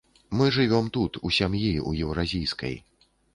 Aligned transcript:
Мы 0.37 0.45
жывём 0.55 0.87
тут, 0.95 1.19
у 1.29 1.31
сям'і, 1.39 1.67
у 1.91 1.93
еўразійскай. 2.07 2.75